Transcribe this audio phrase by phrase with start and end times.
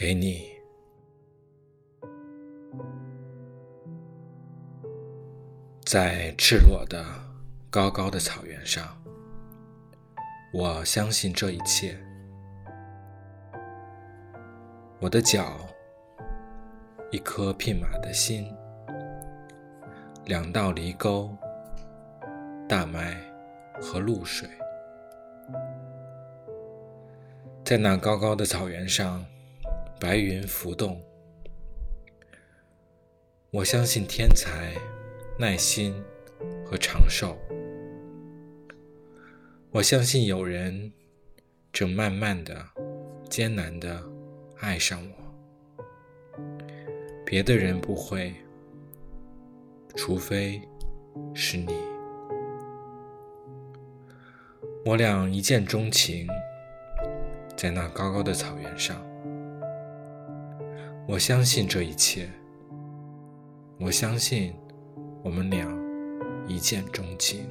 [0.00, 0.48] 给你，
[5.84, 7.04] 在赤裸的、
[7.68, 8.96] 高高的草原上，
[10.54, 11.94] 我相信这一切。
[15.00, 15.58] 我的脚，
[17.10, 18.50] 一颗匹马的心，
[20.24, 21.36] 两道犁沟，
[22.66, 23.18] 大麦
[23.82, 24.48] 和露水，
[27.62, 29.22] 在那高高的草原上。
[30.00, 30.98] 白云浮动，
[33.50, 34.74] 我相信天才、
[35.38, 35.94] 耐心
[36.64, 37.36] 和长寿。
[39.70, 40.90] 我相信有人
[41.70, 42.66] 正慢慢的、
[43.28, 44.02] 艰难的
[44.60, 45.84] 爱上我，
[47.26, 48.34] 别的人不会，
[49.96, 50.62] 除非
[51.34, 51.74] 是你。
[54.86, 56.26] 我俩一见钟情，
[57.54, 59.09] 在那高高的草原上。
[61.10, 62.30] 我相信这一切。
[63.80, 64.54] 我相信
[65.24, 65.66] 我们俩
[66.46, 67.48] 一见钟情。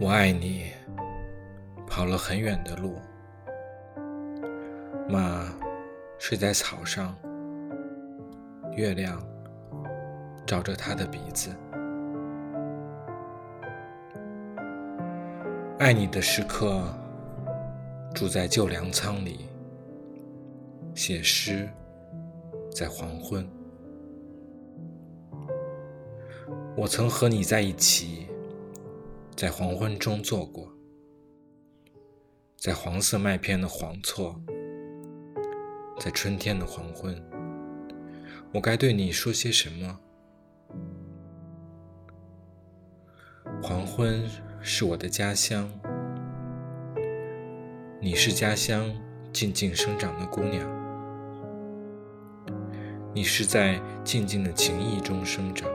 [0.00, 0.70] 我爱你，
[1.88, 2.94] 跑了很远的路。
[5.08, 5.52] 马
[6.16, 7.16] 睡在草上，
[8.76, 9.20] 月亮
[10.46, 11.50] 照着他的鼻子。
[15.80, 16.84] 爱你的时刻。
[18.14, 19.46] 住在旧粮仓里，
[20.94, 21.68] 写诗，
[22.70, 23.48] 在黄昏。
[26.76, 28.26] 我曾和你在一起，
[29.34, 30.72] 在黄昏中坐过，
[32.56, 34.40] 在黄色麦片的黄错，
[35.98, 37.20] 在春天的黄昏，
[38.52, 39.98] 我该对你说些什么？
[43.62, 44.28] 黄昏
[44.60, 45.70] 是我的家乡。
[48.04, 48.92] 你是家乡
[49.32, 50.68] 静静生长的姑娘，
[53.14, 55.70] 你是在静静的情意中生长，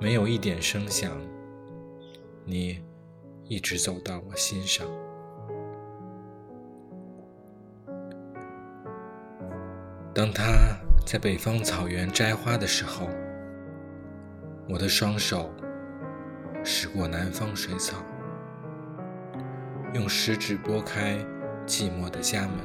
[0.00, 1.12] 没有一点声响，
[2.44, 2.82] 你
[3.44, 4.84] 一直走到我心上。
[10.12, 13.08] 当他在北方草原摘花的时候，
[14.68, 15.48] 我的双手
[16.64, 18.02] 驶过南方水草。
[19.98, 21.18] 用食指拨开
[21.66, 22.56] 寂寞的家门，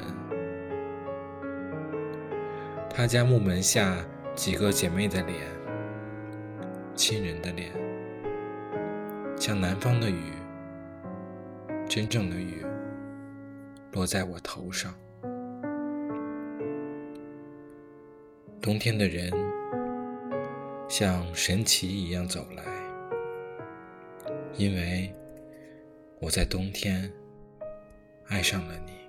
[2.88, 3.96] 他家木门下
[4.36, 5.40] 几个姐妹的脸，
[6.94, 7.72] 亲人的脸，
[9.36, 10.32] 像南方的雨，
[11.88, 12.64] 真正的雨，
[13.90, 14.94] 落在我头上。
[18.62, 19.32] 冬天的人
[20.88, 22.62] 像神奇一样走来，
[24.56, 25.12] 因为。
[26.20, 27.12] 我在冬天
[28.28, 29.03] 爱上了你。